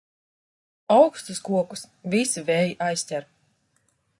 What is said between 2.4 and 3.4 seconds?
vēji aizķer.